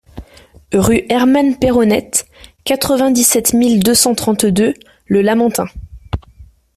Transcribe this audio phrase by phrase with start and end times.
[0.73, 2.25] Rue Herman Pérronnette,
[2.63, 4.73] quatre-vingt-dix-sept mille deux cent trente-deux
[5.05, 5.67] Le Lamentin